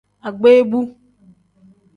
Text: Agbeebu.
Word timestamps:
Agbeebu. 0.27 0.79